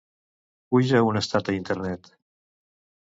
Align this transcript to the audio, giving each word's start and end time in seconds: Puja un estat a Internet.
Puja 0.75 1.03
un 1.09 1.21
estat 1.21 1.51
a 1.53 1.57
Internet. 1.59 2.11